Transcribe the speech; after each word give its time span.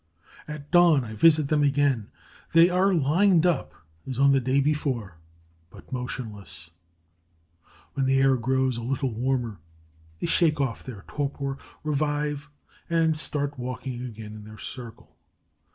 At 0.47 0.71
dawn 0.71 1.03
I 1.03 1.13
visit 1.13 1.49
them 1.49 1.61
again. 1.61 2.09
They 2.53 2.71
are 2.71 2.91
lined 2.91 3.45
up 3.45 3.71
as 4.07 4.17
on 4.17 4.31
the 4.31 4.39
day 4.39 4.59
before, 4.59 5.17
but 5.69 5.91
motionless. 5.93 6.71
When 7.93 8.07
the 8.07 8.17
air 8.19 8.35
grows 8.35 8.77
a 8.77 8.81
little 8.81 9.13
warmer, 9.13 9.59
they 10.19 10.25
shake 10.25 10.59
off 10.59 10.83
their 10.83 11.05
torpor, 11.07 11.59
revive, 11.83 12.49
and 12.89 13.19
start 13.19 13.59
walking 13.59 14.03
again 14.03 14.33
in 14.33 14.43
their 14.43 14.57
circle. 14.57 15.17